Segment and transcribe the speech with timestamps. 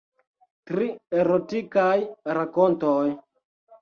[0.69, 0.87] Tri
[1.23, 1.95] erotikaj
[2.39, 3.07] rakontoj.